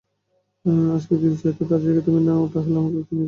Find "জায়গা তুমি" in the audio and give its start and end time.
1.79-2.19